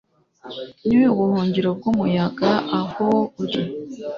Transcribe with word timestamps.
ni 0.87 0.97
ubuhungiro 1.11 1.69
bwumuyaga 1.77 2.51
aho 2.81 3.07
uri 3.43 3.61